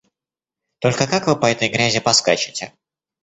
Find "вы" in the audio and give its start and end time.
1.27-1.39